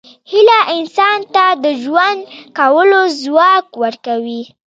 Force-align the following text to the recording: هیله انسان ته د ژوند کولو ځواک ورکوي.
هیله 0.31 0.59
انسان 0.75 1.19
ته 1.33 1.45
د 1.63 1.65
ژوند 1.83 2.19
کولو 2.57 3.01
ځواک 3.21 3.65
ورکوي. 3.83 4.43